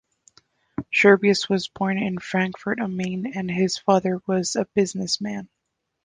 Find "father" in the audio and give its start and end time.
3.77-4.19